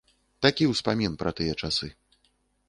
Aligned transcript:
Такі 0.45 0.67
ўспамін 0.71 1.19
пра 1.19 1.35
тыя 1.41 1.53
часы. 1.65 1.91